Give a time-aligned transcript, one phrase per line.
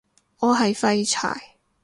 [0.39, 1.53] 我係廢柴